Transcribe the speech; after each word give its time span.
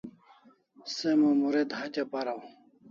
Se 0.95 1.09
Mumuret 1.19 1.69
hatya 1.79 2.03
paraw 2.11 2.39